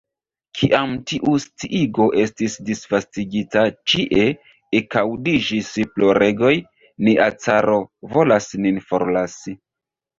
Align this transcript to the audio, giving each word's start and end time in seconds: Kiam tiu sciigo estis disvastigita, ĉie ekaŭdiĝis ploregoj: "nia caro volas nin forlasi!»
Kiam 0.59 0.93
tiu 1.11 1.33
sciigo 1.43 2.07
estis 2.23 2.55
disvastigita, 2.71 3.67
ĉie 3.95 4.25
ekaŭdiĝis 4.81 5.73
ploregoj: 5.95 6.55
"nia 7.11 7.33
caro 7.47 7.81
volas 8.17 8.55
nin 8.67 8.87
forlasi!» 8.91 9.61